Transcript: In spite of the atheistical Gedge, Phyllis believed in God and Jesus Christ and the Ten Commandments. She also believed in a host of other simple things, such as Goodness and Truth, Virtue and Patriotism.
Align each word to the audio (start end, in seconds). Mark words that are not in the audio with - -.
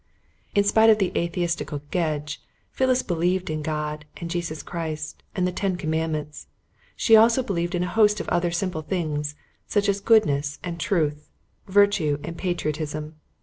In 0.55 0.63
spite 0.63 0.89
of 0.89 0.97
the 0.97 1.11
atheistical 1.15 1.79
Gedge, 1.91 2.41
Phyllis 2.71 3.03
believed 3.03 3.51
in 3.51 3.61
God 3.61 4.05
and 4.17 4.31
Jesus 4.31 4.63
Christ 4.63 5.21
and 5.35 5.45
the 5.45 5.51
Ten 5.51 5.75
Commandments. 5.75 6.47
She 6.95 7.15
also 7.15 7.43
believed 7.43 7.75
in 7.75 7.83
a 7.83 7.87
host 7.87 8.19
of 8.19 8.27
other 8.29 8.49
simple 8.49 8.81
things, 8.81 9.35
such 9.67 9.87
as 9.87 10.01
Goodness 10.01 10.57
and 10.63 10.79
Truth, 10.79 11.29
Virtue 11.67 12.17
and 12.23 12.35
Patriotism. 12.35 13.17